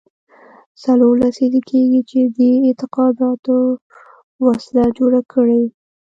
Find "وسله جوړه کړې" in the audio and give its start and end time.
4.45-5.63